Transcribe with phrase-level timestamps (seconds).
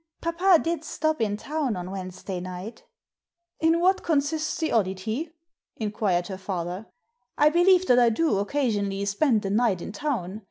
[0.19, 2.85] •Papa did stop in town on Wednesday night""
[3.59, 5.29] In what consists the oddity?"
[5.75, 6.87] inquired her father.
[7.37, 10.39] I believe that I do, occasionally, spend a night in town.